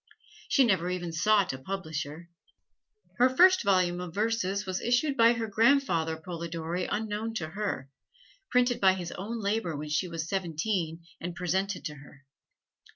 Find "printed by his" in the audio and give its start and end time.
8.49-9.11